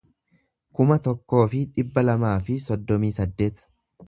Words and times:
kuma 0.79 0.97
tokkoo 1.07 1.43
fi 1.51 1.61
dhibba 1.75 2.05
lamaa 2.09 2.35
fi 2.49 2.57
soddomii 2.65 3.13
saddeet 3.23 3.67